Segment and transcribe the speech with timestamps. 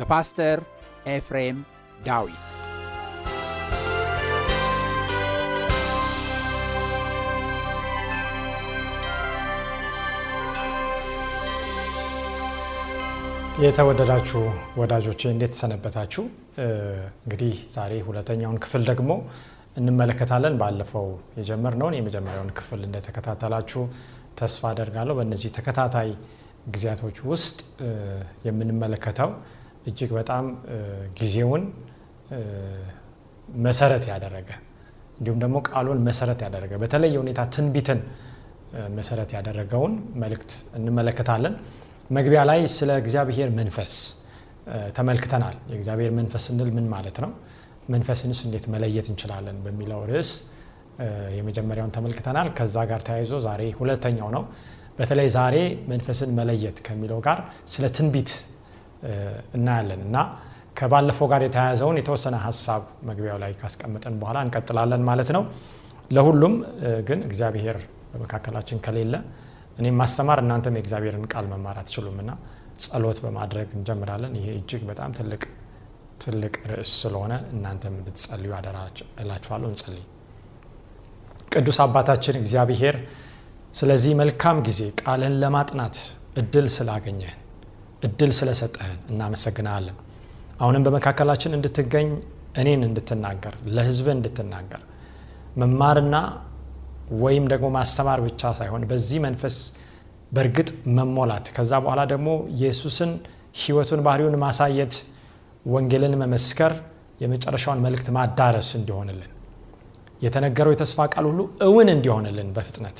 [0.00, 0.58] በፓስተር
[1.06, 1.58] ኤፍሬም
[2.06, 2.46] ዳዊት
[13.62, 14.40] የተወደዳችሁ
[14.76, 16.22] ወዳጆቼ እንዴት ሰነበታችሁ?
[17.24, 19.10] እንግዲህ ዛሬ ሁለተኛውን ክፍል ደግሞ
[19.76, 21.06] እንመለከታለን። ባለፈው
[21.38, 23.82] የጀመርነውን የመጀመሪያውን ክፍል እንደተከታተላችሁ
[24.38, 26.10] ተስፋ አደርጋለሁ። በእነዚህ ተከታታይ
[26.68, 27.58] ጊዜያቶች ውስጥ
[28.44, 29.30] የምንመለከተው
[29.86, 30.44] እጅግ በጣም
[31.20, 31.62] ጊዜውን
[33.58, 34.48] መሰረት ያደረገ
[35.18, 38.00] እንዲሁም ደግሞ ቃሉን መሰረት ያደረገ በተለየ ሁኔታ ትንቢትን
[38.98, 39.92] መሰረት ያደረገውን
[40.22, 41.54] መልእክት እንመለከታለን።
[42.10, 43.94] መግቢያ ላይ ስለ እግዚአብሔር መንፈስ
[44.96, 47.30] ተመልክተናል። የእግዚአብሔር መንፈስ ስንል ምን ማለት ነው?
[47.94, 49.56] መንፈስንስ እንዴት መለየት እንችላለን?
[49.64, 50.30] በሚለው ርዕስ
[51.38, 54.42] የመጀመሪያውን ተመልክተናል። ከዛ ጋር ተያይዞ ዛሬ ሁለተኛው ነው።
[54.98, 55.56] በተለይ ዛሬ
[55.92, 57.38] መንፈስን መለየት ከሚለው ጋር
[57.74, 58.30] ስለ ትንቢት
[59.56, 60.16] እናያለን እና
[60.76, 65.42] ከባለፈው ጋር የተያያዘውን የተወሰነ ሀሳብ መግቢያው ላይ ካስቀመጠን በኋላ እንቀጥላለን ማለት ነው።
[66.10, 66.54] ለሁሉም
[67.08, 67.76] ግን እግዚአብሔር
[68.12, 69.14] በመካከላችን ከሌለ
[69.78, 72.30] እኔም ማስተማር እናንተም የእግዚአብሔርን ቃል መማር አትችሉም እና
[72.84, 75.42] ጸሎት በማድረግ እንጀምራለን። ይሄ እጅግ በጣም ትልቅ
[76.24, 78.78] ትልቅ ርዕስ ስለሆነ እናንተም እንድትጸልዩ አደራ
[79.66, 80.04] እንጸልይ።
[81.52, 82.96] ቅዱስ አባታችን እግዚአብሔር
[83.74, 85.96] ስለዚህ መልካም ጊዜ ቃልን ለማጥናት
[86.36, 87.39] እድል ስላገኘህን
[88.02, 89.96] እድል ስለሰጠህን እናመሰግናለን።
[90.60, 92.08] አሁንም በመካከላችን እንድትገኝ
[92.60, 94.82] እኔን እንድትናገር ለሕዝብ እንድትናገር
[95.60, 96.16] መማርና
[97.22, 99.56] ወይም ደግሞ ማስተማር ብቻ ሳይሆን በዚህ መንፈስ
[100.32, 100.68] በእርግጥ
[100.98, 103.12] መሞላት ከዛ በኋላ ደግሞ ኢየሱስን
[103.60, 104.94] ሕይወቱን ባህሪውን ማሳየት
[105.66, 106.72] ወንጌልን መመስከር
[107.22, 109.30] የመጨረሻውን መልእክት ማዳረስ እንዲሆንልን
[110.22, 112.98] የተነገረው የተስፋ ቃል ሁሉ እውን እንዲሆንልን በፍጥነት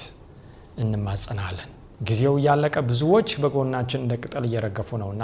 [0.82, 5.22] እንማጸናለን። ጊዜው እያለቀ ብዙዎች በጎናችን እንደ ቅጠል እየረገፉ ነውና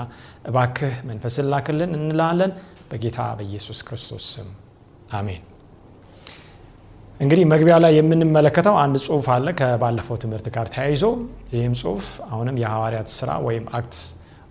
[0.48, 2.52] እባክህ መንፈስን ላክልን እንላለን።
[2.90, 4.48] በጌታ በኢየሱስ ክርስቶስ ስም
[5.18, 5.42] አሜን።
[7.20, 11.04] እንግዲህ መግቢያ ላይ የምንመለከተው አንድ ጽሁፍ አለ ከባለፈው ትምህርት ጋር ተያይዞ
[11.54, 14.02] ይህም ጽሁፍ አሁንም የሐዋርያት ስራ ወይም አክትስ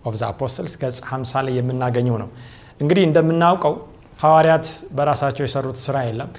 [0.06, 2.30] of the Apostles ገጽ 50 ላይ የምናገኘው ነው።
[2.82, 3.74] እንግዲህ እንደምናውቀው
[4.20, 4.66] ሐዋርያት
[4.98, 6.30] በራሳቸው የሰሩት ስራ የለም።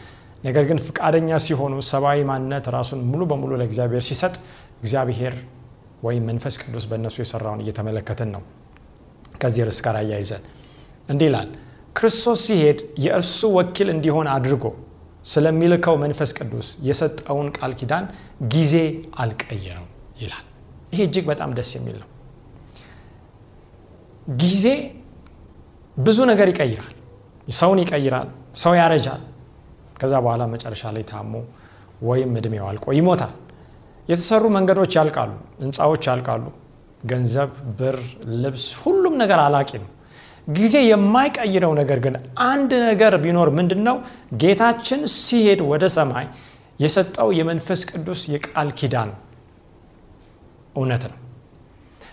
[0.44, 4.34] ነገር ግን ፍቃደኛ ሲሆኑ ሰብአዊ ማንነት ራሱን ሙሉ በሙሉ ለእግዚአብሔር ሲሰጥ
[4.80, 5.34] እግዚአብሔር
[6.02, 8.42] ወይም መንፈስ ቅዱስ በእነሱ የሰራውን እየተመለከትን ነው።
[9.40, 10.42] ከዚህ ርዕስ ጋር አያይዘን
[11.08, 11.48] እንዲህ ይላል፣
[11.96, 14.64] ክርስቶስ ሲሄድ የእርሱ ወኪል እንዲሆን አድርጎ
[15.26, 18.04] ስለሚልከው መንፈስ ቅዱስ የሰጠውን ቃል ኪዳን
[18.52, 18.74] ጊዜ
[19.22, 19.86] አልቀየረው
[20.20, 20.44] ይላል።
[20.92, 22.08] ይሄ እጅግ በጣም ደስ የሚል ነው።
[24.40, 24.64] ጊዜ
[25.96, 26.94] ብዙ ነገር ይቀይራል።
[27.54, 29.22] ሰውን ይቀይራል። ሰው ያረጃል።
[30.00, 31.32] ከዛ በኋላ መጨረሻ ላይ ታሞ
[32.02, 33.34] ወይም እድሜው አልቆ ይሞታል።
[34.08, 35.32] የተሰሩ መንገዶች ያልቃሉ፣
[35.62, 36.44] ህንፃዎች ያልቃሉ፣
[37.10, 37.98] ገንዘብ፣ ብር፣
[38.42, 39.90] ልብስ፣ ሁሉም ነገር አላቂ ነው።
[40.48, 42.14] ጊዜ የማይቀይረው ነገር ግን
[42.46, 43.96] አንድ ነገር ቢኖር ምንድን ነው?
[44.42, 46.26] ጌታችን ሲሄድ ወደ ሰማይ
[46.80, 49.10] የሰጠው የመንፈስ ቅዱስ የቃል ኪዳን
[50.76, 51.18] እውነት ነው።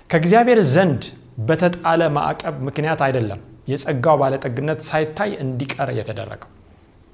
[0.09, 1.03] ከእግዚአብሔር ዘንድ
[1.47, 3.39] በተጣለ ማዕቀብ ምክንያት አይደለም
[3.71, 6.49] የጸጋው ባለጠግነት ሳይታይ እንዲቀር የተደረገው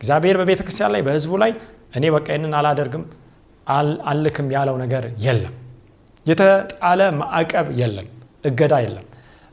[0.01, 1.51] እግዚአብሔር በቤተ ክርስቲያን ላይ በህዝቡ ላይ
[1.97, 3.03] እኔ በቃ ይህንን አላደርግም
[4.09, 5.55] አልክም ያለው ነገር የለም።
[6.25, 8.07] የተጣለ ማዕቀብ የለም።
[8.45, 9.05] እገዳ የለም።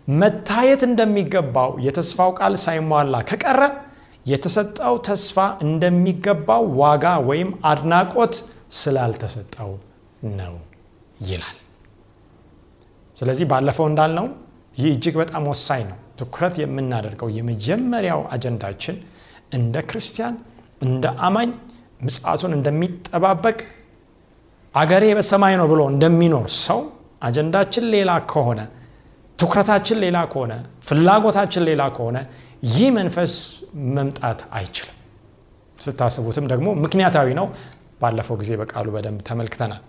[0.08, 3.60] መታየት እንደሚገባው የተስፋው ቃል ሳይሟላ ከቀረ
[4.26, 5.36] የተሰጠው ተስፋ
[5.66, 8.34] እንደሚገባው ዋጋ ወይም አድናቆት
[8.80, 9.70] ስላልተሰጠው
[10.38, 10.54] ነው
[11.26, 11.56] ይላል።
[13.16, 14.26] ስለዚህ ባለፈው እንዳልነው
[14.76, 18.96] ይህ እጅግ በጣም ወሳኝ ነው። ትኩረት የምናደርገው የመጀመሪያው አጀንዳችን
[19.54, 20.34] እንደ ክርስቲያን
[20.82, 21.50] እንደ አማኝ
[22.02, 23.58] ምጽአቱን እንደሚጠባበቅ
[24.76, 26.80] አገሬ በሰማይ ነው ብሎ እንደሚኖር ሰው
[27.26, 28.60] አጀንዳችን ሌላ ከሆነ
[29.38, 30.52] ትኩረታችን ሌላ ከሆነ
[30.86, 32.18] ፍላጎታችን ሌላ ከሆነ
[32.72, 33.32] ይህ መንፈስ
[33.96, 34.92] መምጣት አይችልም።
[35.78, 37.46] ስታስቡትም ደግሞ ምክንያታዊ ነው።
[38.00, 39.82] ባለፈው ጊዜ በቃሉ በደንብ ተመልክተናል።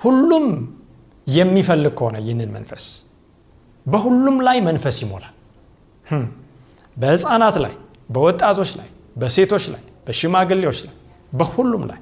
[0.00, 0.46] ሁሉም
[1.26, 2.84] የሚፈልግ ከሆነ ይህንን መንፈስ
[3.86, 5.34] በሁሉም ላይ መንፈስ ይሞላል።
[6.96, 7.74] በህፃናት ላይ፣
[8.10, 10.94] በወጣቶች ላይ፣ በሴቶች ላይ፣ በሽማግሌዎች ላይ፣
[11.32, 12.00] በሁሉም ላይ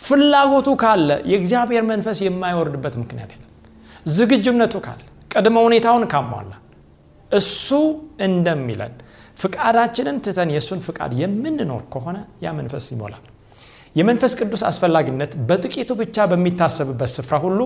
[0.00, 3.46] ፍላጎቱ ካለ የእግዚአብሔር መንፈስ የማይወርድበት ምክንያት የለም።
[4.10, 5.00] ዝግጁነቱ ካለ
[5.32, 6.52] ቅድመ ሁኔታውን ካሟላ
[7.30, 7.68] እሱ
[8.26, 8.94] እንደሚለን
[9.38, 13.24] ፍቃዳችንን ትተን የእሱን ፍቃድ የምንኖር ከሆነ ያ መንፈስ ይሞላል።
[13.96, 17.60] የመንፈስ ቅዱስ አስፈላጊነት በጥቂቱ ብቻ በሚታሰብበት ስፍራ ሁሉ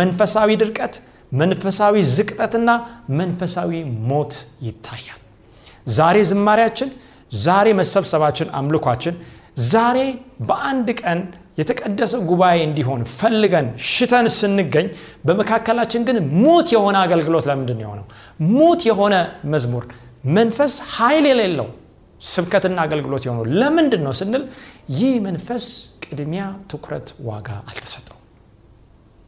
[0.00, 0.94] መንፈሳዊ ድርቀት፣
[1.32, 2.70] መንፈሳዊ ዝቅጠትና
[3.20, 3.70] መንፈሳዊ
[4.10, 4.34] ሞት
[4.66, 5.20] ይታያል።
[5.90, 6.90] ዛሬ ዝማሪያችን፣
[7.38, 9.14] ዛሬ መሰብሰባችን፣ አምልኳችን
[9.72, 9.98] ዛሬ
[10.48, 11.18] በአንድ ቀን
[11.58, 14.86] የተቀደሰ ጉባኤ እንዲሆን ፈልገን ሽተን ስንገኝ
[15.26, 18.06] በመካከላችን ግን ሙት የሆነ አገልግሎት ለምንድን የሆነው?
[18.52, 19.14] ሙት የሆነ
[19.52, 19.84] መዝሙር፣
[20.36, 21.68] መንፈስ ኃይል የሌለው
[22.20, 24.44] ስብከትና አገልግሎት የሆነው ለምንድን ነው ስንል
[24.98, 25.64] ይህ መንፈስ
[26.04, 28.18] ቅድሚያ ትኩረት ዋጋ አልተሰጠው።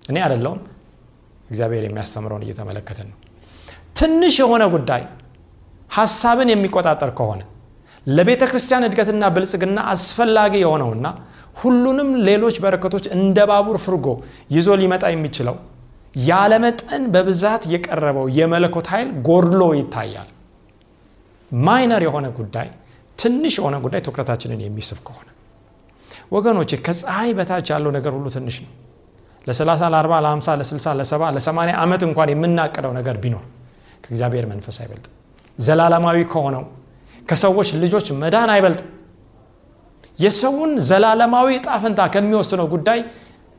[0.02, 0.60] እኔ አይደለውም
[1.50, 3.18] እግዚአብሔር የሚያስተምረውን እየተመለከትን ነው።
[3.98, 5.02] ትንሽ የሆነ ጉዳይ
[5.90, 7.42] ሀሳብን የሚቆጣጠር ከሆነ
[8.06, 11.06] ለቤተ ክርስቲያን እድገትና ብልጽግና አስፈላጊ የሆነውና
[11.56, 14.06] ሁሉንም ሌሎች በረከቶች እንደ ባቡር ፍርጎ
[14.54, 15.56] ይዞ ሊመጣ የሚችለው
[16.22, 20.28] ያለመጠን በብዛት የቀረበው የመለኮት ኃይል ጎድሎ ይታያል።
[21.50, 22.68] ማይነር የሆነ ጉዳይ
[23.18, 25.28] ትንሽ የሆነ ጉዳይ ትኩረታችንን የሚስብ ከሆነ
[26.32, 28.72] ወገኖች ከፀሐይ በታች ያለው ነገር ሁሉ ትንሽ ነው።
[29.46, 33.44] ለ30 ለ40 ለ50 ለ60 ለ70 ለ80 ዓመት እንኳን የምናቅደው ነገር ቢኖር
[34.04, 35.12] ከእግዚአብሔር መንፈስ አይበልጥም።
[35.58, 36.64] ዘላለማዊ ከሆነው
[37.28, 38.90] ከሰዎች ልጆች መዳን አይበልጥም።
[40.18, 43.00] የሰውን ዘላለማዊ ዕጣ ፈንታ ከሚወስነው ጉዳይ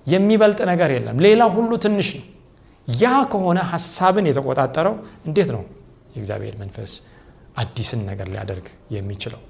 [0.07, 2.25] የሚበልጥ ነገር የለም። ሌላ ሁሉ ትንሽ ነው።
[2.87, 4.95] ያ ከሆነ ሀሳብን የተቆጣጠረው
[5.27, 5.63] እንዴት ነው
[6.13, 6.91] የእግዚአብሔር መንፈስ
[7.61, 8.65] አዲስን ነገር ሊያደርግ
[8.95, 9.41] የሚችለው?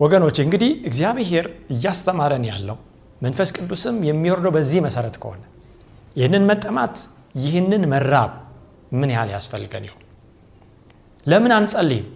[0.00, 2.78] ወገኖች እንግዲህ እግዚአብሔር እያስተማረን ያለው
[3.22, 5.42] መንፈስ ቅዱስም የሚወርደው በዚህ መሰረት ከሆነ
[6.16, 6.96] ይህንን መጠማት
[7.42, 8.32] ይህንን መራብ
[8.92, 10.02] ምን ያህል ያስፈልገን ይሆን?
[11.26, 12.06] ለምን አንጸልይም?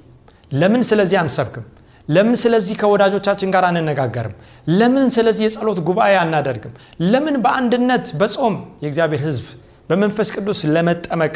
[0.53, 1.67] ለምን ስለዚህ አንሰብክም?
[2.09, 4.35] ለምን ስለዚህ ከወዳጆቻችን ጋር አንነጋገርም?
[4.73, 6.75] ለምን ስለዚህ የጸሎት ጉባኤ አናደርግም?
[7.05, 9.47] ለምን በአንድነት በጾም የእግዚአብሔር ሕዝብ
[9.91, 11.35] በመንፈስ ቅዱስ ለመጠመቅ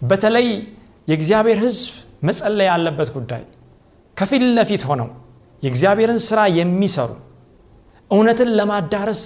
[0.00, 0.46] በተለይ
[1.08, 1.90] የእግዚአብሔር ሕዝብ
[2.22, 3.42] መጸለይ ያለበት ጉዳይ
[4.16, 5.08] ከፊት ለፊት ሆነው
[5.62, 7.10] የእግዚአብሔርን ስራ የሚሰሩ
[8.10, 9.20] እውነትን ለማዳረስ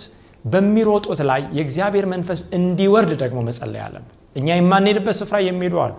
[0.44, 5.94] በሚሮጡት ላይ የእግዚአብሔር መንፈስ እንዲወርድ ደግሞ መጸለይ አለብን። እኛ የማንሄድበት ስፍራ የሚሄዱ አሉ።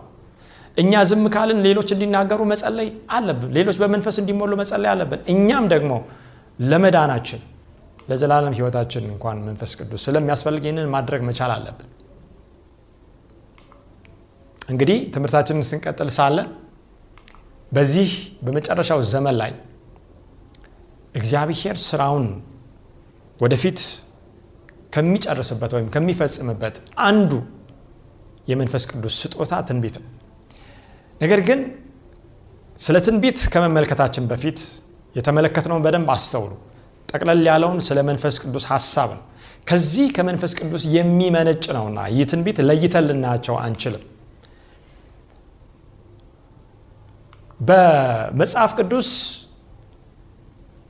[0.77, 5.91] እኛ ዝም ካልን ሌሎች እንዲናገሩ መጸለይ አለብን። ሌሎች በመንፈስ እንዲሞሉ መጸለይ አለብን። እኛም ደግሞ
[6.63, 7.41] ለመዳናችን
[8.09, 11.89] ለዘላለም ህይወታችን እንኳን መንፈስ ቅዱስ ስለሚያስፈልግ ይህንን ማድረግ መቻል አለብን።
[14.69, 16.37] እንግዲህ ትምህርታችንን ስንቀጥል ሳለ
[17.71, 18.11] በዚህ
[18.45, 19.51] በመጨረሻው ዘመን ላይ
[21.15, 22.25] እግዚአብሔር ስራውን
[23.39, 23.79] ወደፊት
[24.93, 26.75] ከሚጨርስበት ወይም ከሚፈጽምበት
[27.07, 27.31] አንዱ
[28.47, 30.09] የመንፈስ ቅዱስ ስጦታ ትንቢት ነው።
[31.21, 31.59] ነገር ግን
[32.79, 34.59] ስለ ትንቢት ከመመልከታችን በፊት
[35.15, 36.51] የተመለከትነውን በደንብ አስተውሉ።
[37.09, 39.23] ጠቅለል ያለውን ስለ መንፈስ ቅዱስ ሀሳብ ነው።
[39.69, 44.03] ከዚህ ከመንፈስ ቅዱስ የሚመነጭ ነውና ይህ ትንቢት ለይተን ልናያቸው አንችልም።
[47.59, 49.09] በመጽሐፍ ቅዱስ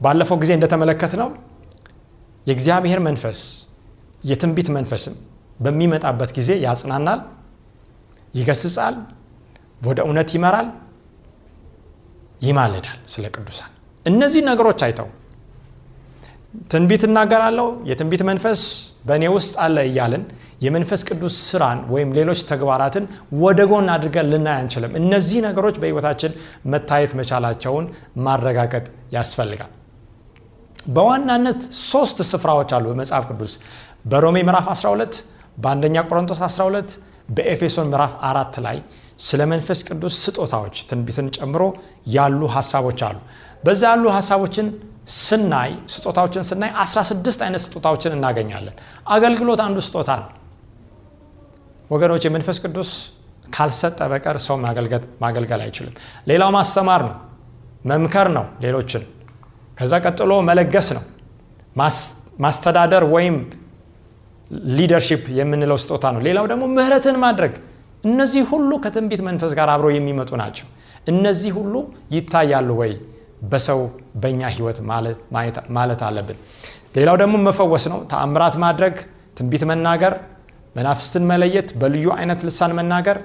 [0.01, 1.29] ባለፈው ጊዜ እንደተመለከት ነው
[2.47, 3.39] የእግዚአብሔር መንፈስ
[4.23, 5.15] የትንቢት መንፈስም
[5.59, 7.19] በሚመጣበት ጊዜ ያጽናናል፣
[8.33, 8.95] ይገስጻል፣
[9.81, 10.67] ወደ እውነት ይመራል፣
[12.41, 13.71] ይማልዳል ስለ ቅዱሳን።
[14.05, 15.07] እነዚህ ነገሮች አይተው
[16.71, 18.61] ትንቢት እናገራለሁ የትንቢት መንፈስ
[19.07, 20.23] በእኔ ውስጥ አለ እያልን
[20.65, 23.05] የመንፈስ ቅዱስ ስራን ወይም ሌሎች ተግባራትን
[23.41, 26.31] ወደ ጎን አድርገን ልናይ አንችልም። እነዚህ ነገሮች በሕይወታችን
[26.73, 27.87] መታየት መቻላቸውን
[28.25, 29.71] ማረጋገጥ ያስፈልጋል።
[30.89, 33.53] በዋናነት ሶስት ስፍራዎች አሉ በመጽሐፍ ቅዱስ
[34.05, 35.19] በሮሜ ምዕራፍ 12
[35.57, 36.95] በአንደኛ ቆሮንቶስ 12
[37.29, 38.77] በኤፌሶን ምዕራፍ አራት ላይ
[39.19, 41.63] ስለ መንፈስ ቅዱስ ስጦታዎች ትንቢትን ጨምሮ
[42.15, 43.17] ያሉ ሀሳቦች አሉ።
[43.65, 44.67] በዛ ያሉ ሀሳቦችን
[45.19, 48.75] ስናይ ስጦታዎችን ስናይ 16 አይነት ስጦታዎችን እናገኛለን።
[49.09, 50.29] አገልግሎት አንዱ ስጦታ ነው።
[51.89, 52.91] ወገኖች የመንፈስ ቅዱስ
[53.55, 54.55] ካልሰጠ በቀር ሰው
[55.23, 55.95] ማገልገል አይችልም።
[56.29, 57.15] ሌላው ማስተማር ነው።
[57.91, 59.03] መምከር ነው ሌሎችን።
[59.79, 61.03] ከዛ ቀጥሎ መለገስ ነው።
[62.43, 63.35] ማስተዳደር ወይም
[64.77, 67.53] ሊደርሺፕ የምንለው ስጦታ ነው። ሌላው ደግሞ ምህረትን ማድረግ
[68.05, 70.67] እነዚህ ሁሉ ከትንቢት መንፈስ ጋር አብረው የሚመጡ ናቸው።
[71.07, 71.73] እነዚህ ሁሉ
[72.15, 72.93] ይታያሉ ወይ?
[73.45, 73.79] በሰው
[74.21, 74.77] በእኛ ህይወት
[75.77, 76.37] ማለት አለብን።
[76.97, 78.95] ሌላው ደግሞ መፈወስ ነው። ተአምራት ማድረግ
[79.37, 80.13] ትንቢት መናገር
[80.75, 83.17] መናፍስትን መለየት በልዩ አይነት ልሳን መናገር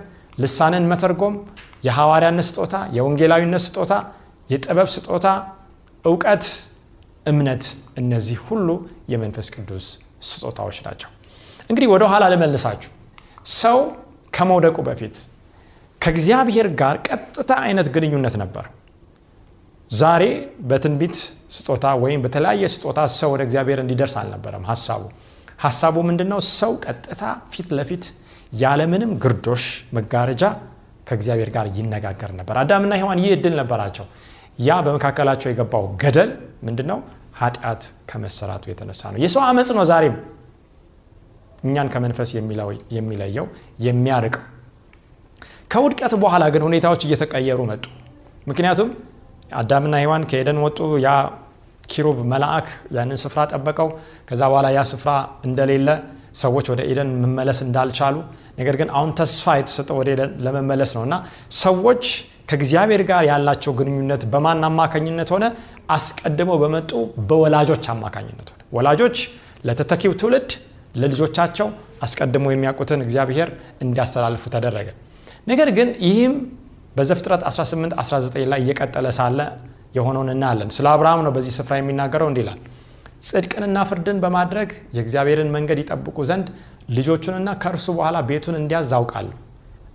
[0.42, 1.34] ልሳንን መተርጎም
[1.86, 3.92] የሐዋርያነት ስጦታ የወንጌላዊነት ስጦታ
[4.50, 5.26] የጥበብ ስጦታ
[6.04, 6.44] እውቀት
[7.26, 7.64] እምነት
[8.00, 8.68] እነዚህ ሁሉ
[9.12, 9.86] የመንፈስ ቅዱስ
[10.28, 11.10] ስጦታዎች ናቸው።
[11.70, 12.90] እንግዲህ ወደ ኋላ ልመልሳችሁ።
[13.60, 13.78] ሰው
[14.32, 15.16] ከመውደቁ በፊት
[16.00, 18.64] ከእግዚአብሔር ጋር ቀጥታ አይነት ግንኙነት ነበር።
[19.90, 20.24] ዛሬ
[20.68, 21.16] በትንቢት
[21.56, 25.02] ስጦታ ወይም በተለያየ ስጦታ ሰው ወደ እግዚአብሔር እንዲደርስ አልነበረም ሀሳቡ
[25.60, 26.38] ሀሳቡ ምንድነው?
[26.58, 27.22] ሰው ቀጥታ
[27.52, 28.04] ፊት ለፊት
[28.54, 29.64] ያለምንም ግርዶሽ
[29.96, 30.42] መጋረጃ
[31.08, 34.06] ከእግዚአብሔር ጋር ይነጋገር ነበር። አዳምና ሔዋን ይህ እድል ነበራቸው።
[34.60, 36.30] ያ በመካከላቸው የገባው ገደል
[36.66, 36.98] ምንድነው?
[37.40, 40.16] ኃጢአት ከመሰራቱ የተነሳ ነው። የሰው አመፅ ነው ዛሬም
[41.64, 42.30] እኛን ከመንፈስ
[42.96, 43.46] የሚለየው
[43.86, 44.44] የሚያርቀው
[45.70, 47.84] ከውድቀት በኋላ ግን ሁኔታዎች እየተቀየሩ መጡ።
[48.50, 48.88] ምክንያቱም
[49.60, 51.10] አዳምና ሔዋን ከኤደን ወጡ። ያ
[51.92, 53.88] ኪሩብ መልአክ ያንን ስፍራ ጠበቀው።
[54.28, 55.10] ከዛ በኋላ ያ ስፍራ
[55.46, 55.88] እንደሌለ
[56.40, 58.16] ሰዎች ወደ ኤደን መመለስ እንዳልቻሉ
[58.58, 61.14] ነገር ግን አሁን ተስፋ የተሰጠው ወደ ኤደን ለመመለስ ነው እና
[61.60, 62.04] ሰዎች
[62.50, 65.44] ከእግዚአብሔር ጋር ያላቸው ግንኙነት በማን አማካኝነት ሆነ?
[65.90, 66.90] አስቀድመው በመጡ
[67.28, 69.16] በወላጆች አማካኝነት ሆነ። ወላጆች
[69.64, 70.50] ለተተኪው ትውልድ
[70.94, 71.68] ለልጆቻቸው
[72.02, 73.48] አስቀድሞ የሚያውቁትን እግዚአብሔር
[73.84, 74.88] እንዲያስተላልፉ ተደረገ።
[75.46, 76.34] ነገር ግን ይህም
[76.96, 79.38] በዘፍጥረት 18 19 ላይ እየቀጠለ ሳለ
[79.96, 82.48] የሆነውን እናያለን። ስለ አብርሃም ነው በዚህ ስፍራ የሚናገረው እንዲህ
[83.22, 86.46] ጽድቅንና ፍርድን በማድረግ የእግዚአብሔርን መንገድ ይጠብቁ ዘንድ
[86.96, 89.36] ልጆቹንና ከእርሱ በኋላ ቤቱን እንዲያዝ አውቃለሁ።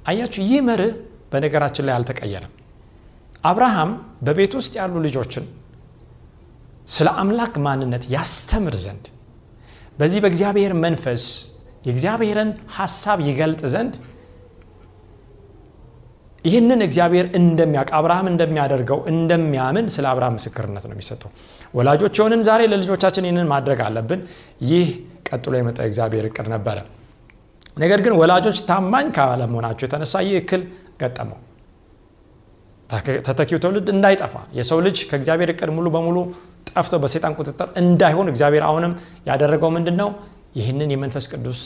[0.08, 0.94] አያችሁ ይህ መርህ
[1.32, 2.54] በነገራችን ላይ አልተቀየረም።
[3.44, 3.92] አብርሃም
[4.26, 5.46] በቤት ውስጥ ያሉ ልጆችን
[6.88, 9.06] ስለ አምላክ ማንነት ያስተምር ዘንድ
[9.96, 11.24] በዚህ በእግዚአብሔር መንፈስ
[11.86, 13.94] የእግዚአብሔርን ሀሳብ ይገልጥ ዘንድ
[16.46, 21.32] ይህንን እግዚአብሔር እንደሚያውቅ አብርሃም እንደሚያደርገው እንደሚያምን ስለ አብርሃም ምስክርነት ነው የሚሰጠው።
[21.74, 24.22] ወላጆች የሆንን ዛሬ ለልጆቻችን ይህንን ማድረግ አለብን።
[24.70, 24.90] ይህ
[25.30, 26.78] ቀጥሎ የመጣ እግዚአብሔር እቅድ ነበረ።
[27.78, 30.62] ነገር ግን ወላጆች ታማኝ ካለመሆናቸው የተነሳ ይህ እክል
[31.02, 31.40] ገጠመው።
[33.28, 36.18] ተተኪው ትውልድ እንዳይጠፋ የሰው ልጅ ከእግዚአብሔር እቅድ ሙሉ በሙሉ
[36.76, 38.94] ጠፍቶ በሴጣን ቁጥጥር እንዳይሆን እግዚአብሔር አሁንም
[39.30, 40.10] ያደረገው ምንድን ነው
[40.60, 41.62] ይህንን የመንፈስ ቅዱስ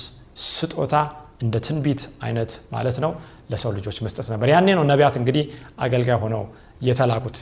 [0.50, 0.96] ስጦታ
[1.42, 3.12] እንደ ትንቢት አይነት ማለት ነው
[3.51, 5.44] ለሰው ልጆች መስጠት ነበር። ያኔ ነው ነቢያት እንግዲህ
[5.80, 6.44] አገልጋይ ሆነው
[6.88, 7.38] የተላኩት።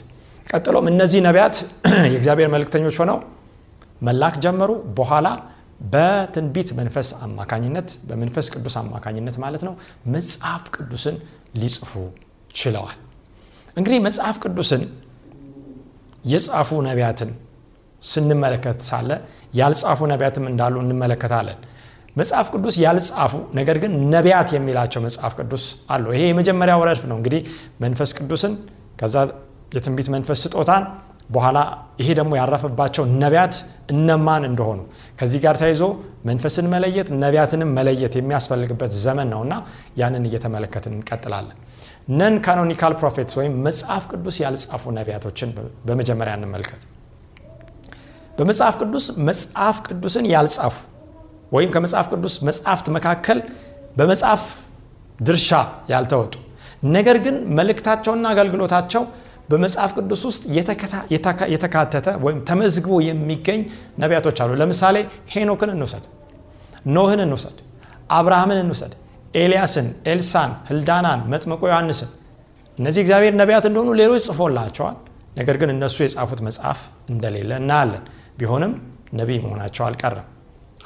[0.46, 1.56] ቀጥሎም እነዚህ ነቢያት
[2.12, 3.18] የእግዚአብሔር መልእክተኞች ሆነው
[4.02, 5.28] መላክ ጀመሩ። በኋላ
[5.92, 9.74] በትንቢት መንፈስ አማካኝነት በመንፈስ ቅዱስ አማካኝነት ማለት ነው
[10.14, 11.16] መጽሐፍ ቅዱስን
[11.54, 11.92] ሊጽፉ
[12.54, 12.96] ችለዋል።
[13.76, 14.82] እንግዲህ መጽሐፍ ቅዱስን
[16.24, 17.30] የጻፉ ነቢያትን
[18.02, 19.10] ስንመለከት ሳለ
[19.54, 21.58] ያልጻፉ ነቢያትም እንዳሉ እንመለከታለን።
[22.16, 25.64] መጽሐፍ ቅዱስ ያልጻፉ ነገር ግን ነቢያት የሚላቸው መጽሐፍ ቅዱስ
[25.94, 27.42] አሉ። ይሄ የመጀመሪያው ረድፍ ነው። እንግዲህ
[27.84, 28.54] መንፈስ ቅዱስን
[29.00, 29.16] ከዛ
[29.74, 30.84] የትንቢት መንፈስ ስጦታን
[31.30, 31.58] በኋላ
[32.00, 33.54] ይሄ ደግሞ ያረፈባቸው ነቢያት
[33.92, 34.80] እነማን እንደሆኑ።
[35.20, 35.82] ከዚህ ጋር ተይዞ
[36.24, 39.54] መንፈስን መለየት ነቢያትንም መለየት የሚያስፈልግበት ዘመን ነውና
[39.96, 41.58] ያንን እየተመለከትን እንቀጥላለን።
[42.18, 45.50] non canonical prophets ወይም መጽሐፍ ቅዱስ ያልጻፉ ነቢያቶችን
[45.88, 46.82] በመጀመሪያ እንመልከት
[48.38, 50.74] በመጽሐፍ ቅዱስ መጽሐፍ ቅዱስን ያልጻፉ
[51.52, 53.38] ወይም ከመጽሐፍ ቅዱስ መጽሐፍት መካከል
[53.96, 54.42] በመጽሐፍ
[55.20, 55.50] ድርሻ
[55.92, 56.34] ያልተወጡ
[56.96, 59.02] ነገር ግን መልእክታቸውና አገልግሎታቸው
[59.48, 60.42] በመጽሐፍ ቅዱስ ውስጥ
[61.54, 63.60] የተካተተ ወይም ተመዝግቦ የሚገኝ
[64.02, 64.96] ነቢያቶች አሉ። ለምሳሌ
[65.34, 66.04] ሄኖክን እንውሰድ
[66.96, 67.56] ኖህን እንውሰድ
[68.16, 68.92] አብርሃምን እንውሰድ
[69.34, 72.10] ኤልያስን ኤልሳን ህልዳናን መጥምቆ ዮሐንስን
[72.78, 74.96] እነዚህ እግዚአብሔር ነቢያት እንደሆኑ ሌሎች ጽፎላቸዋል።
[75.36, 76.78] ነገር ግን እነሱ የጻፉት መጽሐፍ
[77.10, 78.04] እንደሌለ እናያለን
[78.38, 78.72] ቢሆንም
[79.18, 80.26] ነቢይ መሆናቸው አልቀረም።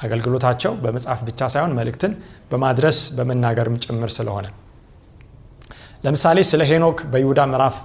[0.03, 2.13] አገልግሎታቸው በመጽሐፍ ብቻ ሳይሆን መልእክትን
[2.51, 4.47] በማድረስ በመናገርም ጭምር ስለሆነ።
[6.05, 7.75] ለምሳሌ ስለ ሄኖክ በይሁዳ ምዕራፍ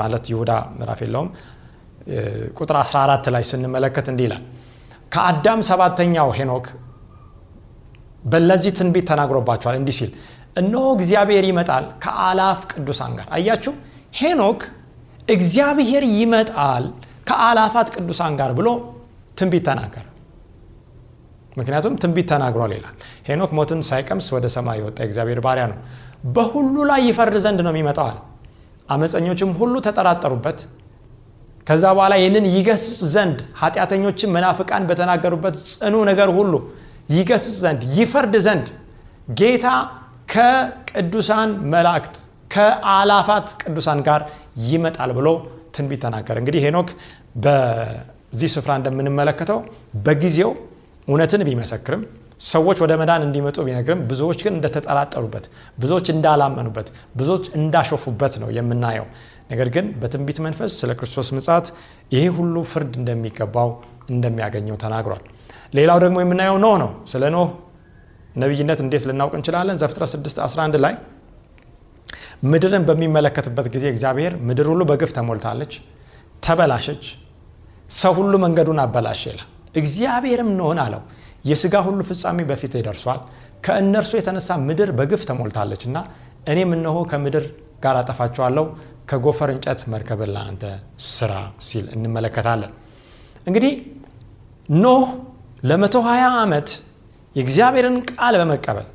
[0.00, 1.28] ማለት ይሁዳ ምዕራፍ የለውም
[2.58, 4.42] ቁጥር 14 ላይ ስንመለከት እንዲህ ይላል
[5.12, 6.66] ከአዳም ሰባተኛው ሄኖክ
[8.24, 10.10] በለዚህ ትንቢት ተናግሮባቸዋል። እንዲህ ሲል
[10.56, 13.72] እነሆ እግዚአብሔር ይመጣል ከአላፍ ቅዱሳን ጋር። አያችሁ?
[14.14, 14.60] ሄኖክ
[15.28, 16.84] እግዚአብሔር ይመጣል
[17.26, 18.68] ከአላፋት ቅዱሳን ጋር ብሎ
[19.38, 20.04] ትንቢት ተናገረ።
[21.56, 22.94] ምክንያቱም ትንቢት ተናግሯል ይላል።
[23.26, 25.78] ሄኖክ ሞትን ሳይቀምስ ወደ ሰማይ የወጣ እግዚአብሔር ባሪያ ነው።
[26.36, 28.18] በሁሉ ላይ ይፈርድ ዘንድ ነው የሚመጣው አለ።
[28.88, 30.60] አመፀኞችም ሁሉ ተጠራጠሩበት።
[31.66, 36.52] ከዛ በኋላ ይህንን ይገስጽ ዘንድ ኃጢአተኞችን መናፍቃን በተናገሩበት ጽኑ ነገር ሁሉ
[37.14, 38.66] ይገስጽ ዘንድ ይፈርድ ዘንድ
[39.40, 39.66] ጌታ
[40.32, 42.14] ከቅዱሳን መላእክት
[42.50, 44.22] ከአላፋት ቅዱሳን ጋር
[44.66, 45.28] ይመጣል ብሎ
[45.74, 46.88] ትንቢት ተናገረ። እንግዲህ ሄኖክ
[47.44, 49.58] በዚህ ስፍራ እንደምንመለከተው
[50.06, 50.50] በጊዜው
[51.08, 52.02] እውነትን ቢመሰክርም
[52.46, 55.44] ሰዎች ወደ መዳን እንዲመጡ ቢነግርም ብዙዎች ግን እንደተጠራጠሩበት
[55.78, 59.06] ብዙዎች እንዳላመኑበት ብዙዎች እንዳሾፉበት ነው የምናየው።
[59.50, 61.66] ነገር ግን በትንቢት መንፈስ ስለ ክርስቶስ ምጻት
[62.12, 63.70] ይሄ ሁሉ ፍርድ እንደሚገባው
[64.10, 65.22] እንደሚያገኘው ተናግሯል።
[65.74, 67.48] ሌላው ደግሞ የምናየው ኖህ ነው። ስለ ኖህ
[68.36, 69.76] ነቢይነት እንዴት ልናውቅ እንችላለን?
[69.82, 70.94] ዘፍጥረት 6 11 ላይ
[72.42, 75.72] ምድርን በሚመለከትበት ጊዜ እግዚአብሔር ምድር ሁሉ በግፍ ተሞልታለች
[76.42, 77.04] ተበላሸች
[77.94, 79.48] ሰው ሁሉ መንገዱን አበላሸ ይላል።
[79.80, 81.02] እግዚአብሔርም ኖህን አለው።
[81.44, 83.20] የስጋ ሁሉ ፍጻሜ በፊት ይደርሷል
[83.64, 85.96] ከእነርሱ የተነሳ ምድር በግፍ ተሞልታለች እና
[86.52, 87.44] እኔም እነሆ ከምድር
[87.84, 88.64] ጋር አጠፋቸዋለሁ
[89.10, 90.64] ከጎፈር እንጨት መርከብን ለአንተ
[91.10, 91.32] ስራ
[91.66, 92.72] ሲል እንመለከታለን።
[93.46, 93.72] እንግዲህ
[94.82, 95.06] ኖህ
[95.64, 96.68] ለመቶ 20 ዓመት
[97.36, 98.86] የእግዚአብሔርን ቃል በመቀበል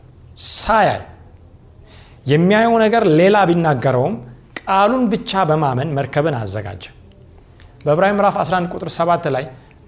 [0.54, 1.00] ሳያይ
[2.28, 4.16] የሚያየው ነገር ሌላ ቢናገረውም
[4.62, 6.84] ቃሉን ብቻ በማመን መርከብን አዘጋጀ።
[7.84, 9.46] በዕብራውያን ምዕራፍ 11 ቁጥር 7 ላይ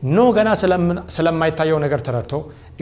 [0.09, 0.50] ኖህ ገና
[1.15, 2.34] ስለማይታየው ነገር ተረድቶ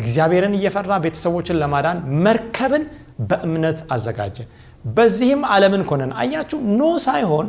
[0.02, 2.84] እግዚአብሔርን እየፈራ ቤተሰቦችን ለማዳን መርከብን
[3.30, 4.38] በእምነት አዘጋጀ።
[4.90, 7.48] በዚህም ዓለምን ኮነነ። አያችሁ ኖህ ሳይሆን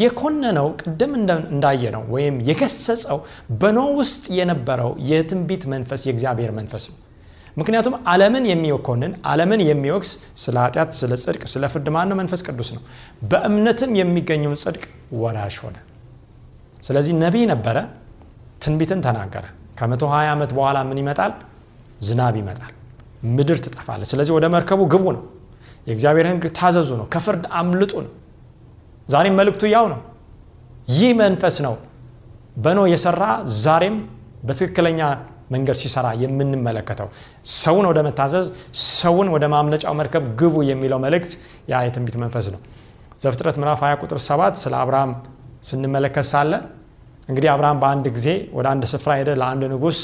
[0.00, 1.12] የኮነነው ቅድም
[1.48, 3.18] እንዳየነው ወይም የገሰጸው
[3.60, 6.98] በኖህ ውስጥ የነበረው የትንቢት መንፈስ የእግዚአብሔር መንፈስ ነው
[7.58, 10.10] ምክንያቱም ዓለምን የሚኮንን ዓለምን የሚወቅስ
[10.42, 12.16] ስለ ኃጢአት ስለ ጽድቅ ስለ ፍርድ ማነው?
[12.20, 12.82] መንፈስ ቅዱስ ነው።
[13.30, 14.84] በእምነትም የሚገኘውን ጽድቅ
[15.20, 15.76] ወራሽ ሆነ።
[16.82, 17.76] ስለዚህ ነቢይ ነበረ
[18.62, 19.44] ትንቢትን ተናገረ።
[19.78, 21.32] ከመቶ 20 ዓመት በኋላ ምን ይመጣል?
[22.06, 22.72] ዝናብ ይመጣል
[23.28, 25.22] ምድር ትጠፋለች። ስለዚህ ወደ መርከቡ ግቡ ነው።
[25.86, 28.12] የእግዚአብሔር ህግ ታዘዙ ነው ከፍርድ አምልጡ ነው።
[29.08, 30.00] ዛሬም መልእክቱ ያው ነው።
[30.90, 31.74] ይህ መንፈስ ነው
[32.56, 33.24] በኖ የሰራ
[33.64, 33.96] ዛሬም
[34.46, 35.00] በትክክለኛ
[35.50, 37.08] መንገድ ሲሰራ የምንመለከተው።
[37.56, 38.46] ሰውን ወደ መታዘዝ
[38.92, 41.32] ሰውን ወደ ማምለጫው መርከብ ግቡ የሚለው መልእክት
[41.70, 42.60] ያ የትንቢት መንፈስ ነው።
[43.22, 45.12] ዘፍጥረት ምዕራፍ 20 ቁጥር 7 ስለ አብርሃም
[45.68, 46.52] ስንመለከት ሳለ
[47.28, 49.98] እንግዲህ አብርሃም በአንድ ጊዜ ወደ አንድ ስፍራ ሄደ። ለአንድ ንጉስ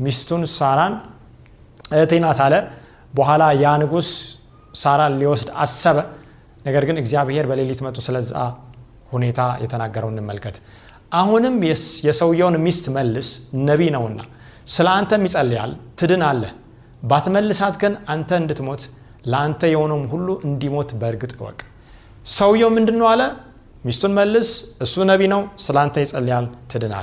[0.00, 0.94] ሚስቱን ሳራን
[1.90, 2.54] እህቴ አለ።
[3.14, 4.08] በኋላ ያ ንጉስ
[4.74, 5.98] ሳራን ሊወስድ አሰበ።
[6.66, 8.32] ነገር ግን እግዚአብሔር በሌሊት መጡ ስለዛ
[9.12, 10.56] ሁኔታ የተናገረው እንመልከት።
[11.12, 11.54] አሁንም
[12.06, 13.28] የሰውየውን ሚስት መልስ
[13.68, 14.20] ነቢ ነውና
[14.66, 16.42] ስለ አንተም ይጸልያል ትድን አለ
[17.02, 18.82] ባትመልሳት ግን አንተ እንድትሞት
[19.32, 21.58] ለአንተ የሆነውም ሁሉ እንዲሞት በእርግጥ እወቅ።
[22.32, 23.22] ሰውየው ምንድን ነው አለ?
[23.84, 24.48] ሚስቱን መልስ
[24.84, 26.94] እሱ ነቢ ነው ስለ አንተ ይጸልያል ትድን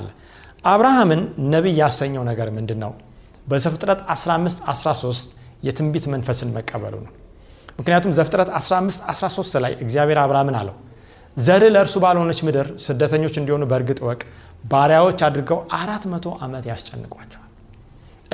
[0.66, 1.22] አብርሃምን
[1.54, 2.92] ነቢይ ያሰኘው ነገር ምንድን ነው
[3.48, 5.34] በዘፍጥረት 15 13
[5.66, 7.12] የትንቢት መንፈስን መቀበሉ ነው።
[7.80, 10.76] ምክንያቱም ዘፍጥረት 15 13 ላይ እግዚአብሔር አብርሃምን አለው
[11.38, 14.22] ዘር ለእርሱ ባልሆነች ምድር ስደተኞች እንዲሆኑ በእርግጥ ወቅ
[14.72, 17.43] ባሪያዎች አድርገው አራት መቶ ዓመት ያስጨንቋቸዋል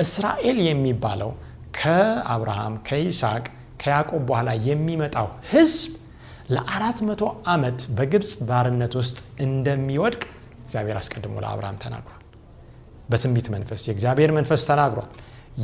[0.00, 1.30] እስራኤል የሚባለው
[1.78, 3.44] ከአብርሃም ከይስሐቅ
[3.82, 5.90] ከያዕቆብ በኋላ የሚመጣው ህዝብ
[6.54, 10.22] ለአራት መቶ ዓመት በግብፅ ባርነት ውስጥ እንደሚወድቅ
[10.64, 12.16] እግዚአብሔር አስቀድሞ ለአብርሃም ተናግሯል።
[13.10, 15.08] በትንቢት መንፈስ የእግዚአብሔር መንፈስ ተናግሯል።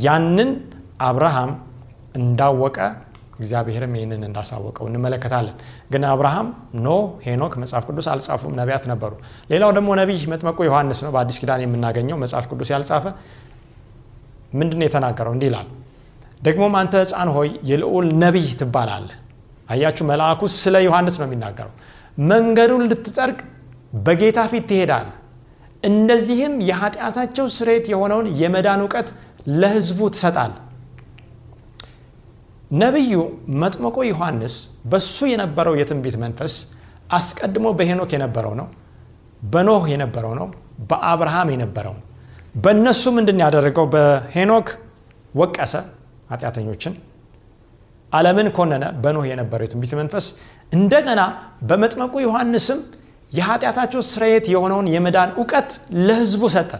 [0.05, 0.51] ያንን
[1.09, 1.51] አብርሃም
[2.15, 2.79] እንዳወቀ
[3.39, 5.57] እግዚአብሔርም ይህንን እንዳሳወቀው እንመለከታለን።
[5.93, 6.47] ግን አብርሃም
[6.85, 6.89] ኖህ
[7.25, 9.13] ሄኖክ መጽሐፍ ቅዱስ አልጻፉም ነቢያት ነበሩ።
[9.51, 13.05] ሌላው ደግሞ ነቢይ መጥመቁ ዮሐንስ ነው። በአዲስ ኪዳን የምናገኘው መጽሐፍ ቅዱስ ያልጻፈ
[14.59, 15.33] ምንድን የተናገረው?
[15.37, 15.69] እንዲህ ይላል።
[16.43, 19.09] ደግሞም አንተ ህፃን ሆይ የልዑል ነቢይ ትባላለህ
[19.69, 21.73] አያችሁ መልአኩ ስለ ዮሐንስ ነው የሚናገረው።
[22.29, 23.39] መንገዱን ልትጠርግ
[24.07, 25.09] በጌታ ፊት ትሄዳል
[25.83, 29.09] እንደዚህም የኃጢአታቸው ስርየት የሆነውን የመዳን እውቀት
[29.55, 30.53] ለህዝቡ ትሰጣል
[32.75, 33.13] ነቢዩ
[33.63, 34.55] መጥመቆ ዮሐንስ
[34.93, 36.55] በሱ የነበረው የትንቢት መንፈስ
[37.11, 38.67] አስቀድሞ በሄኖክ የነበረው ነው
[39.43, 40.47] በኖህ የነበረው ነው
[40.91, 42.05] በአብርሃም የነበረው ነው
[42.57, 43.87] በእነሱ ምንድን ያደረገው?
[43.95, 44.69] በሄኖክ
[45.35, 45.73] ወቀሰ
[46.31, 46.95] ኃጢአተኞችን።
[48.13, 50.27] ዓለምን ኮነነ። በኖህ የነበረው የትንቢት መንፈስ
[50.73, 51.21] እንደገና
[51.69, 52.79] በመጥመቁ ዮሐንስም
[53.33, 55.71] የኃጢአታቸው ስርየት የሆነውን የመዳን እውቀት
[56.07, 56.73] ለህዝቡ ሰጠ።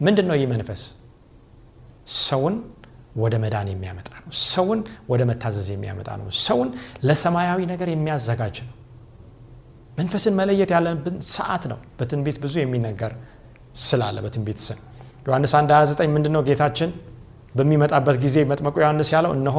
[0.00, 0.82] ምንድን ነው ይህ መንፈስ?
[2.20, 2.54] ሰውን
[3.16, 6.68] ወደ መዳን የሚያመጣ ነው። ሰውን ወደ መታዘዝ የሚያመጣ ነው። ሰውን
[7.06, 8.74] ለሰማያዊ ነገር የሚያዘጋጅ ነው።
[9.98, 13.12] መንፈስን መለየት ያለብን ሰዓት ነው። በትንቢት ብዙ የሚነገር
[13.82, 14.78] ስላለ በትንቢት ስም።
[15.26, 16.90] ዮሐንስ 1 29 ምንድን ነው ጌታችን
[17.54, 19.58] በሚመጣበት ጊዜ መጥመቁ ዮሐንስ ያለው እነሆ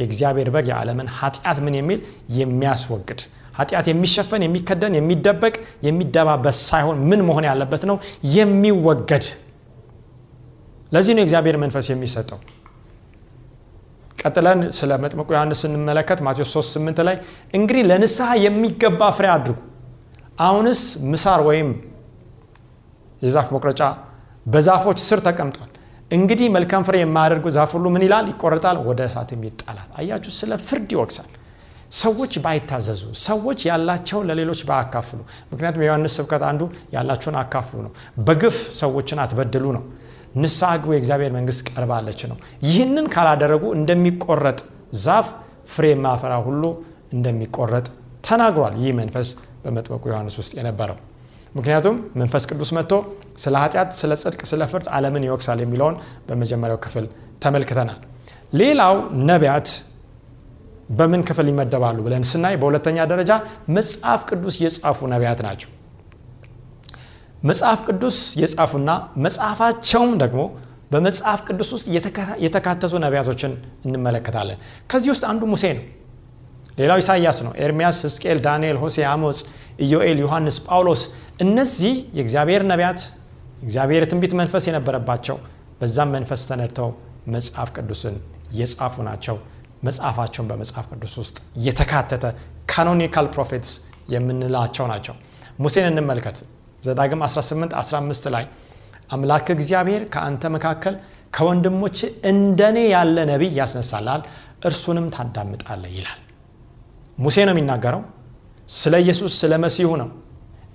[0.00, 2.00] የእግዚአብሔር በግ የዓለምን ኃጢአት ምን የሚል
[2.38, 3.20] የሚያስወግድ
[3.56, 5.54] ኃጢአት የሚሸፈን የሚከደን የሚደበቅ
[5.86, 7.96] የሚደባበስ ሳይሆን ምን መሆን ያለበት ነው?
[8.36, 9.24] የሚወገድ።
[10.92, 12.38] ለዚህ ነው የእግዚአብሔር መንፈስ የሚሰጠው።
[14.18, 17.16] ቀጥለን ስለ መጥመቁ ዮሐንስ ስንመለከት ማቴዎስ 3 8 ላይ
[17.54, 19.58] እንግዲህ ለንስሐ የሚገባ ፍሬ አድርጉ።
[20.40, 20.80] አሁንስ
[21.12, 21.70] ምሳር ወይም
[23.22, 23.82] የዛፍ መቁረጫ
[24.46, 25.70] በዛፎች ስር ተቀምጧል።
[26.10, 28.26] እንግዲህ መልካም ፍሬ የማያደርጉ ዛፍ ሁሉ ምን ይላል?
[28.32, 31.30] ይቆረጣል ወደ እሳትም ይጣላል። አያችሁ ስለ ፍርድ ይወቅሳል።
[31.94, 35.18] ሰዎች ባይታዘዙ ሰዎች ያላቸው ለሌሎች ባያካፍሉ።
[35.50, 36.62] ምክንያቱም የዮሐንስ ስብከት አንዱ
[36.94, 37.92] ያላችሁን አካፍሉ ነው።
[38.26, 39.84] በግፍ ሰዎችን አትበድሉ ነው።
[40.36, 44.60] ንስሐ ግቡ የእግዚአብሔር መንግስት ቀርባለች ነው። ይህንን ካላደረጉ እንደሚቆረጥ
[45.02, 45.26] ዛፍ
[45.68, 46.62] ፍሬ የማፈራ ሁሉ
[47.16, 47.86] እንደሚቆረጥ
[48.26, 49.28] ተናግሯል። ይህ መንፈስ
[49.64, 50.98] በመጥበቁ ዮሐንስ ውስጥ የነበረው
[51.54, 52.92] ምክንያቱም መንፈስ ቅዱስ መጥቶ
[53.42, 55.96] ስለ ኃጢአት ስለ ጽድቅ ስለ ፍርድ አለምን ይወቅሳል የሚለውን
[56.28, 57.06] በመጀመሪያው ክፍል
[57.44, 57.98] ተመልክተናል።
[58.60, 58.94] ሌላው
[59.30, 59.68] ነቢያት
[60.98, 63.32] በምን ክፍል ይመደባሉ ብለን ስናይ በሁለተኛ ደረጃ
[63.76, 65.70] መጽሐፍ ቅዱስ የጻፉ ነቢያት ናቸው።
[67.42, 68.90] መጽሐፍ ቅዱስ የጻፉና
[69.24, 70.42] መጽሐፋቸውም ደግሞ
[70.92, 71.86] በመጽሐፍ ቅዱስ ውስጥ
[72.44, 73.52] የተካተቱ ነቢያቶችን
[73.86, 74.58] እንመለከታለን።
[74.90, 75.84] ከዚህ ውስጥ አንዱ ሙሴ ነው
[76.78, 79.40] ሌላው ኢሳያስ ነው። ኤርሚያስ ህዝቅኤል ዳንኤል ሆሴ አሞፅ
[79.84, 81.02] ኢዮኤል ዮሐንስ ጳውሎስ
[81.44, 83.00] እነዚህ የእግዚአብሔር ነቢያት
[83.62, 85.36] እግዚአብሔር የትንቢት መንፈስ የነበረባቸው
[85.80, 86.88] በዛም መንፈስ ተነድተው
[87.34, 88.16] መጽሐፍ ቅዱስን
[88.58, 89.36] የጻፉ ናቸው።
[89.86, 92.24] መጽሐፋቸውን በመጽሐፍ ቅዱስ ውስጥ የተካተተ
[92.72, 93.70] canonical prophets
[94.12, 95.14] የምንላቸው ናቸው።
[95.58, 96.38] ሙሴን እንመልከት።
[96.82, 98.44] ዘዳግም 18 15 ላይ
[99.10, 100.94] አምላክ እግዚአብሔር ከአንተ መካከል
[101.36, 101.98] ከወንድሞችህ
[102.30, 104.22] እንደኔ ያለ ነቢይ ያስነሳላል
[104.68, 106.20] እርሱንም ታዳምጣለህ ይላል
[107.24, 108.02] ሙሴ ነው የሚናገረው?
[108.78, 110.08] ስለ ኢየሱስ ስለ መሲሁ ነው።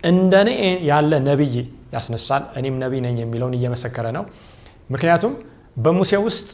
[0.09, 0.49] እንደኔ
[0.89, 1.55] ያለ ነቢይ
[1.95, 4.23] ያስነሳል እኔም ነቢይ ነኝ የሚለውን እየመሰከረ ነው።
[4.93, 5.33] ምክንያቱም
[5.77, 6.47] በሙሴ ውስጥ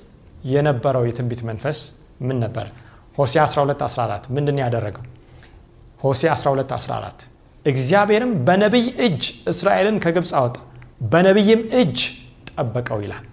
[0.53, 1.79] የነበረው የትንቢት መንፈስ
[2.27, 2.65] ምን ነበረ
[3.17, 5.03] ሆሴ 12 14 ምንድን ያደረገው?
[6.03, 7.27] ሆሴ 12 14
[7.65, 10.55] እግዚአብሔርም በነቢይ እጅ እስራኤልን ከግብፅ አወጣ
[11.11, 11.97] በነቢይም እጅ
[12.49, 13.23] ጠበቀው ይላል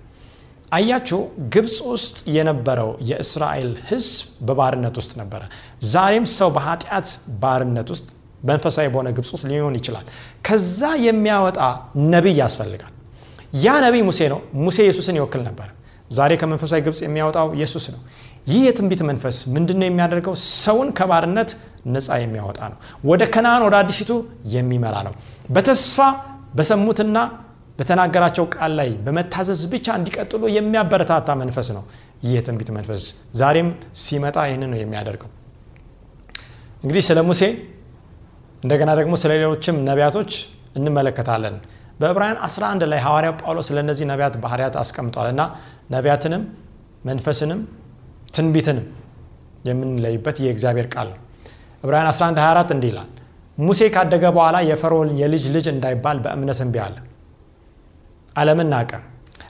[0.72, 1.18] አያችሁ
[1.54, 4.10] ግብፅ ውስጥ የነበረው የእስራኤል ህዝብ
[4.48, 5.42] በባርነት ውስጥ ነበረ።
[5.92, 7.08] ዛሬም ሰው በኃጢአት
[7.42, 8.06] ባርነት ውስጥ
[8.42, 10.06] መንፈሳዊ በሆነ ግብፅ ውስጥ ሊሆን ይችላል።
[10.46, 11.58] ከዛ የሚያወጣ
[12.12, 12.92] ነቢይ ያስፈልጋል።
[13.64, 15.68] ያ ነቢይ ሙሴ ነው። ሙሴ ኢየሱስን ይወክል ነበር።
[16.10, 18.00] ዛሬ ከመንፈሳዊ ግብፅ የሚያወጣው ኢየሱስ ነው።
[18.46, 20.34] ይህ የትንቢት መንፈስ ምንድነው የሚያደርገው?
[20.62, 21.50] ሰውን ከባርነት
[21.94, 24.10] ነፃ የሚያወጣ ነው። ወደ ከነአን ወደ አዲሲቱ
[24.54, 25.14] የሚመራ ነው።
[25.48, 25.98] በተስፋ
[26.56, 27.16] በሰሙትና
[27.80, 31.84] በተናገራቸው ቃል ላይ በመታዘዝ ብቻ እንዲቀጥሉ የሚያበረታታ መንፈስ ነው
[32.24, 33.04] ይህ የትንቢት መንፈስ።
[33.40, 33.68] ዛሬም
[34.02, 35.30] ሲመጣ ይህን ነው የሚያደርገው።
[36.82, 37.42] እንግዲህ ስለ ሙሴ
[38.62, 40.32] እንደገና ደግሞ ስለ ሌሎችም ነቢያቶች
[40.78, 41.54] እንመለከታለን።
[42.00, 45.42] በዕብራውያን 11 ላይ ሐዋርያው ጳውሎስ ለእነዚህ ነቢያት ባህርያት አስቀምጧል እና
[45.94, 46.42] ነቢያትንም
[47.04, 47.60] መንፈስንም
[48.36, 48.86] ትንቢትንም
[49.68, 51.18] የምንለይበት የእግዚአብሔር ቃል ነው።
[51.84, 53.08] ዕብራውያን 11 24 እንዲህ ይላል
[53.58, 56.76] ሙሴ ካደገ በኋላ የፈርዖን የልጅ ልጅ እንዳይባል በእምነት እምቢ
[58.40, 58.90] ዓለምን ናቀ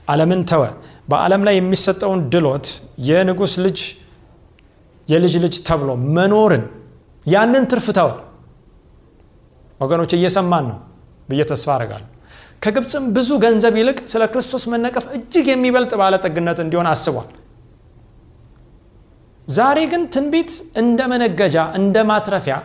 [0.09, 0.63] ዓለምን ተወ።
[1.11, 2.67] በዓለም ላይ የሚሰጠውን ድሎት
[3.09, 3.81] የንጉሥ ልጅ
[5.09, 6.65] የልጅ ልጅ ተብሎ መኖርን
[7.27, 7.87] ያንን ትርፍ
[9.81, 10.79] ወገኖች እየሰማን ነው
[11.29, 12.09] ብዬ ተስፋ አደርጋለሁ።
[12.65, 17.29] ከግብፅም ብዙ ገንዘብ ይልቅ ስለ ክርስቶስ መነቀፍ እጅግ የሚበልጥ ባለጠግነት እንዲሆን አስቧል።
[19.49, 22.57] ዛሬ ግን ትንቢት እንደ መነገጃ እንደ ማትረፊያ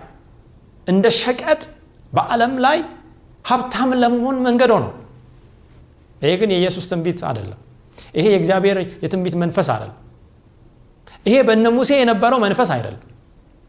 [0.87, 1.61] እንደ ሸቀጥ
[2.13, 2.77] በዓለም ላይ
[3.45, 4.91] ሀብታም ለመሆን መንገድ ነው
[6.21, 7.59] ይሄ ግን የኢየሱስ ትንቢት አይደለም።
[8.17, 9.97] ይሄ የእግዚአብሔር የትንቢት መንፈስ አይደለም።
[11.25, 13.03] ይሄ በነ ሙሴ የነበረው መንፈስ አይደለም።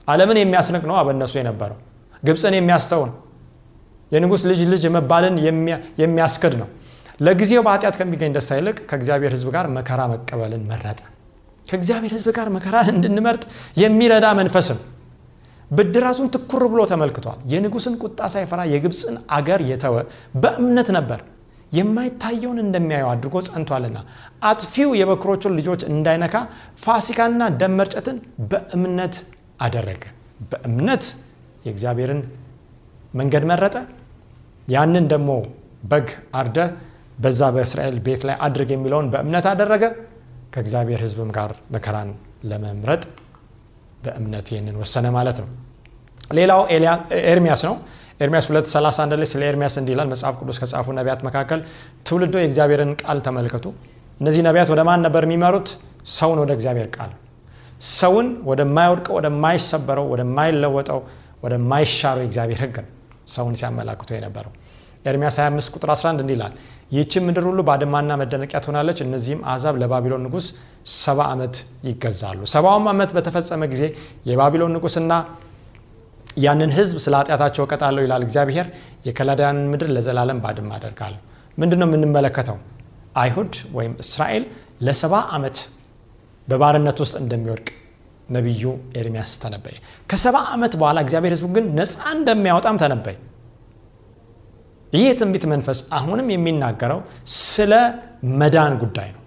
[0.09, 1.79] ዓለምን የሚያስንቅ ነው በእነሱ የነበረው።
[2.23, 3.17] ግብፅን የሚያስተው ነው።
[4.13, 5.37] የንጉሥ ልጅ ልጅ መባልን
[6.03, 6.69] የሚያስክድ ነው።
[7.21, 11.01] ለጊዜው በኃጢአት ከሚገኝ ደስታ ይልቅ ከእግዚአብሔር ህዝብ ጋር መከራ መቀበልን መረጠ።
[11.65, 13.45] ከእግዚአብሔር ህዝብ ጋር መከራን እንድንመርጥ
[13.81, 14.79] የሚረዳ መንፈስም
[15.71, 19.97] ብድራቱን ትኩር ብሎ ተመልክቷል። የንጉሥን ቁጣ ሳይፈራ የግብፅን አገር የተወ
[20.43, 21.21] በእምነት ነበር
[21.77, 23.99] የማይታየውን እንደሚያየው አድርጎ ጸንቷልና።
[24.51, 26.35] አጥፊው የበክሮቹን ልጆች እንዳይነካ
[26.85, 28.19] ፋሲካና ደም መርጨትን
[28.51, 29.17] በእምነት
[29.61, 30.03] አደረገ።
[30.51, 31.05] በእምነት
[31.67, 32.21] የእግዚአብሔርን
[33.15, 33.77] መንገድ መረጠ።
[34.69, 35.31] ያንን ደግሞ
[35.91, 36.09] በግ
[36.41, 36.59] አርደ
[37.19, 39.85] በዛ በእስራኤል ቤት ላይ አድርግ የሚለውን በእምነት አደረገ።
[40.55, 42.11] ከእግዚአብሔር ህዝብም ጋር መከራን
[42.51, 43.03] ለመምረጥ
[44.05, 45.49] በእምነት ይህንን ወሰነ ማለት ነው።
[46.31, 46.61] ሌላው
[47.27, 47.75] ኤርሚያስ ነው
[48.21, 51.61] ኤርሚያስ 231 ላይ ስለ ኤርሚያስ እንዲህ ይላል። መጽሐፍ ቅዱስ ከጻፉ ነቢያት መካከል
[52.07, 53.65] ትውልዶ የእግዚአብሔርን ቃል ተመልከቱ።
[54.21, 55.69] እነዚህ ነቢያት ወደ ማን ነበር የሚመሩት?
[56.13, 57.11] ሰውን ወደ እግዚአብሔር ቃል።
[57.95, 61.01] ሰውን ወደማይወድቀው ወደማይሰበረው ወደማይለወጠው
[61.45, 62.91] ወደማይሻረው የእግዚአብሔር ህግ ነው
[63.35, 64.53] ሰውን ሲያመላክቶ የነበረው።
[65.05, 66.55] ኤርሚያስ 25 ቁጥር 11 እንዲህ ይላል
[66.93, 70.47] ይህችን ምድር ሁሉ ባድማና መደነቂያ ትሆናለች። እነዚህም አሕዛብ ለባቢሎን ንጉስ
[70.97, 71.55] ሰባ ዓመት
[71.89, 73.83] ይገዛሉ። ሰባውም ዓመት በተፈጸመ ጊዜ
[74.31, 75.13] የባቢሎን ንጉስና
[76.37, 78.67] ያንን ህዝብ ስለ ኃጢአታቸው እቀጣለሁ ይላል እግዚአብሔር።
[79.07, 81.21] የከላዳያንን ምድር ለዘላለም ባድማ አደርጋለሁ።
[81.59, 82.57] ምንድን ነው የምንመለከተው?
[83.17, 84.45] አይሁድ ወይም እስራኤል
[84.87, 85.59] ለሰባ ዓመት
[86.49, 87.69] በባርነት ውስጥ እንደሚወድቅ
[88.29, 88.63] ነቢዩ
[89.01, 89.77] ኤርሚያስ ተነበየ።
[90.11, 93.17] ከሰባ ዓመት በኋላ እግዚአብሔር ህዝቡ ግን ነፃ እንደሚያወጣም ተነበየ።
[94.93, 97.01] ይህ የትንቢት መንፈስ አሁንም የሚናገረው
[97.45, 97.73] ስለ
[98.41, 99.23] መዳን ጉዳይ ነው።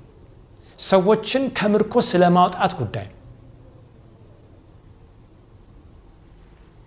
[0.80, 3.16] ሰዎችን ከምርኮ ስለ ማውጣት ጉዳይ ነው።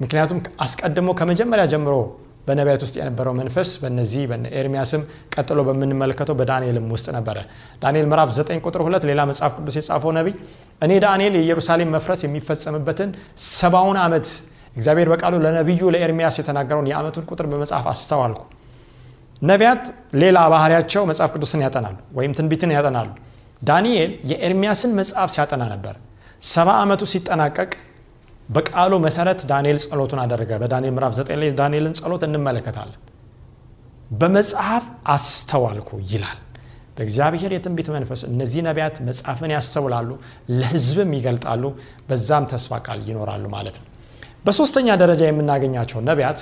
[0.02, 1.94] ምክንያቱም አስቀድሞ ከመጀመሪያ ጀምሮ
[2.46, 4.22] በነቢያት ውስጥ የነበረው መንፈስ በነዚህ
[4.60, 5.02] ኤርሚያስም
[5.34, 7.36] ቀጥሎ በምንመለከተው በዳንኤልም ውስጥ ነበረ።
[7.82, 10.34] ዳንኤል ምዕራፍ 9 ቁጥር 2 ሌላ መጽሐፍ ቅዱስ የጻፈው ነቢይ
[10.82, 13.12] እኔ ዳንኤል የኢየሩሳሌም መፍረስ የሚፈጸምበትን
[13.50, 14.26] ሰባውን ዓመት
[14.76, 18.42] እግዚአብሔር በቃሉ ለነቢዩ ለኤርሚያስ የተናገረውን የዓመቱን ቁጥር በመጽሐፍ አስተዋልኩ።
[19.42, 19.84] ነቢያት
[20.22, 23.08] ሌላ ባህሪያቸው መጽሐፍ ቅዱስን ያጠናሉ ወይም ትንቢትን ያጠናሉ።
[23.62, 25.94] ዳንኤል የኤርሚያስን መጽሐፍ ሲያጠና ነበር።
[26.46, 27.70] ሰባ ዓመቱ ሲጠናቀቅ
[28.48, 33.00] በቃሉ መሰረት ዳንኤል ጸሎቱን አደረገ። በዳንኤል ምዕራፍ 9 ላይ ዳንኤልን ጸሎት እንመለከታለን።
[34.12, 36.40] በመጽሐፍ አስተዋልኩ ይላል።
[36.96, 40.08] በእግዚአብሔር የትንቢት መንፈስ እነዚህ ነቢያት መጽሐፍን ያስተውላሉ፣
[40.58, 41.62] ለሕዝብም ይገልጣሉ፣
[42.08, 43.86] በዛም ተስፋ ቃል ይኖራሉ ማለት ነው።
[44.46, 46.40] በሶስተኛ ደረጃ የምናገኛቸው ነቢያት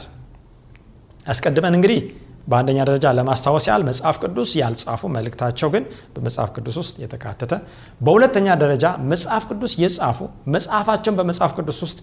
[1.27, 2.01] አስቀድመን እንግዲህ
[2.47, 7.53] በአንደኛ ደረጃ ለማስታወስ ያህል መጽሐፍ ቅዱስ ያልጻፉ መልእክታቸው ግን በመጽሐፍ ቅዱስ ውስጥ የተካተተ፣
[8.01, 10.19] በሁለተኛ ደረጃ መጽሐፍ ቅዱስ የጻፉ
[10.55, 11.99] መጽሐፋቸውን በመጽሐፍ ቅዱስ ውስጥ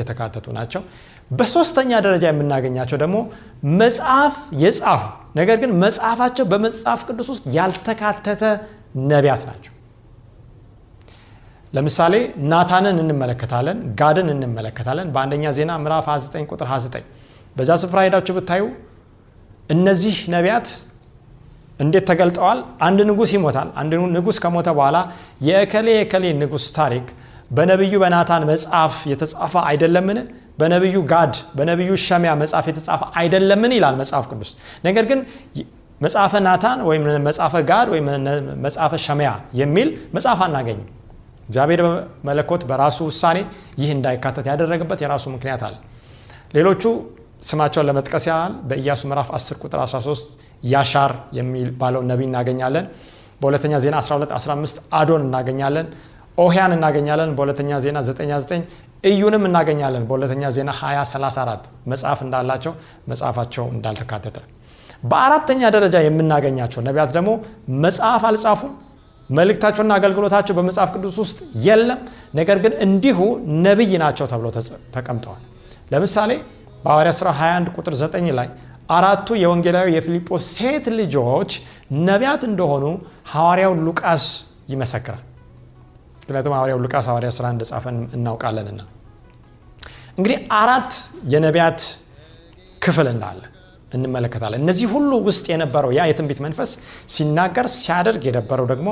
[0.00, 0.82] የተካተቱ ናቸው።
[1.30, 3.16] በሶስተኛ ደረጃ የምናገኛቸው ደግሞ
[3.80, 5.02] መጽሐፍ የጻፉ
[5.36, 8.42] ነገር ግን መጽሐፋቸው በመጽሐፍ ቅዱስ ውስጥ ያልተካተተ
[9.08, 9.72] ነቢያት ናቸው።
[11.72, 12.14] ለምሳሌ
[12.50, 17.08] ናታንን እንመለከታለን፣ ጋድን እንመለከታለን። በአንደኛ ዜና ምዕራፍ 29 ቁጥር 29
[17.56, 18.62] በዛ ስፍራ ሄዳችሁ ብታዩ
[19.70, 20.68] እነዚህ ነቢያት
[21.80, 22.58] እንዴት ተገልጠዋል?
[22.86, 24.96] አንድ ንጉሥ ይሞታል። አንድ ንጉሥ ከሞተ በኋላ
[25.48, 27.06] የእከሌ የእከሌ ንጉሥ ታሪክ
[27.50, 30.18] በነቢዩ በናታን መጽሐፍ የተጻፈ አይደለምን?
[30.60, 33.72] በነቢዩ ጋድ በነቢዩ ሸሚያ መጽሐፍ የተጻፈ አይደለምን?
[33.76, 34.50] ይላል መጽሐፍ ቅዱስ።
[34.86, 35.20] ነገር ግን
[36.00, 38.06] መጽሐፈ ናታን ወይም መጽሐፈ ጋድ ወይም
[38.64, 40.88] መጽሐፈ ሸማያ የሚል መጽሐፍ አናገኝም።
[41.48, 43.38] እግዚአብሔር በመለኮት በራሱ ውሳኔ
[43.80, 45.76] ይህ እንዳይካተት ያደረገበት የራሱ ምክንያት አለ።
[46.56, 46.82] ሌሎቹ
[47.42, 50.30] ስማቸውን ለመጥቀስ ያህል በኢያሱ ምዕራፍ 10 ቁጥር 13
[50.64, 52.86] ያሻር የሚባለው ነቢይ እናገኛለን።
[53.40, 55.86] በሁለተኛ ዜና 12 15 አዶን እናገኛለን።
[56.38, 58.64] ኦህያን እናገኛለን። በሁለተኛ ዜና 99
[59.04, 62.72] እዩንም እናገኛለን። በሁለተኛ ዜና 20 34 መጽሐፍ እንዳላቸው
[63.10, 64.36] መጽሐፋቸው እንዳልተካተተ።
[65.04, 67.30] በአራተኛ ደረጃ የምናገኛቸው ነቢያት ደግሞ
[67.84, 68.72] መጽሐፍ አልጻፉም።
[69.30, 72.00] መልእክታቸውና አገልግሎታቸው በመጽሐፍ ቅዱስ ውስጥ የለም።
[72.34, 73.18] ነገር ግን እንዲሁ
[73.66, 74.52] ነቢይ ናቸው ተብለው
[74.96, 75.42] ተቀምጠዋል።
[75.92, 76.30] ለምሳሌ
[76.82, 78.48] በሐዋርያ ሥራ 21 ቁጥር 9 ላይ
[78.96, 81.50] አራቱ የወንጌላዊ የፊልጶስ ሴት ልጆች
[82.06, 82.84] ነቢያት እንደሆኑ
[83.32, 84.24] ሐዋርያው ሉቃስ
[84.72, 85.22] ይመሰክራል።
[86.20, 87.84] ምክንያቱም ሐዋርያው ሉቃስ ሐዋርያ ሥራ እንደጻፈ
[88.18, 88.80] እናውቃለንና።
[90.18, 90.92] እንግዲህ አራት
[91.32, 91.80] የነቢያት
[92.82, 93.40] ክፍል እንዳለ
[93.92, 96.70] እንመለከታለን። እነዚህ ሁሉ ውስጥ የነበረው ያ የትንቢት መንፈስ
[97.14, 98.88] ሲናገር ሲያደርግ የነበረው ደግሞ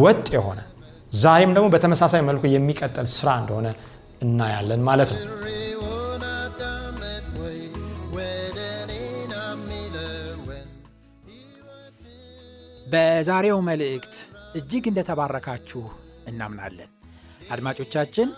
[0.00, 0.60] ወጥ የሆነ
[1.16, 3.68] ዛሬም ደግሞ በተመሳሳይ መልኩ የሚቀጥል ስራ እንደሆነ
[4.22, 5.20] እናያለን ማለት ነው።
[12.92, 14.14] በዛሬው መልእክት
[14.54, 15.82] እጅግ እንደተባረካችሁ
[16.30, 16.90] እናምናለን።
[17.50, 18.28] አድማጮቻችን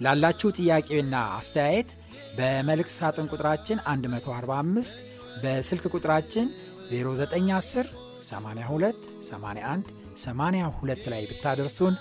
[0.00, 1.90] ላላችሁ ጥያቄና አስተያየት
[2.38, 5.02] በመልእክት ሳጥን ቁጥራችን 145
[5.42, 6.46] በስልክ ቁጥራችን
[6.92, 7.92] 0910
[8.24, 11.94] 82 81 82 ላይ ብታደርሱን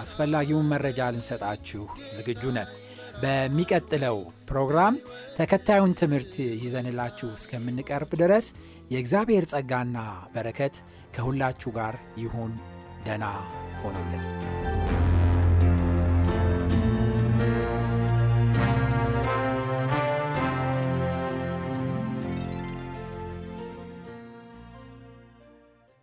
[0.00, 1.84] አስፈላጊውን መረጃ ልንሰጣችሁ
[2.16, 2.70] ዝግጁ ነን።
[3.22, 4.18] በሚቀጥለው
[4.50, 4.94] ፕሮግራም
[5.38, 8.46] ተከታዩን ትምህርት ይዘንላችሁ እስከምንቀርብ ድረስ
[8.90, 9.98] የእግዚአብሔር ጸጋና
[10.34, 10.76] በረከት
[11.14, 12.52] ከሁላችሁ ጋር ይሁን።
[13.06, 13.24] ደና
[13.82, 14.24] ሆኖልን